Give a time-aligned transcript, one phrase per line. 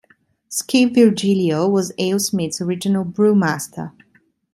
[0.49, 3.91] Skip Virgilio was AleSmith's original brewmaster.